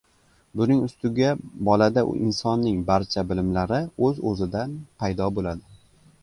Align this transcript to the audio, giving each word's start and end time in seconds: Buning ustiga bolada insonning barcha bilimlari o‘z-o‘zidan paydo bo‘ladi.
Buning 0.59 0.79
ustiga 0.85 1.27
bolada 1.69 2.03
insonning 2.29 2.79
barcha 2.87 3.25
bilimlari 3.33 3.81
o‘z-o‘zidan 4.09 4.75
paydo 5.05 5.31
bo‘ladi. 5.39 5.65